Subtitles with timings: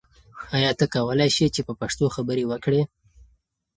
[0.55, 2.81] ایا ته کولای شې چې په پښتو خبرې وکړې؟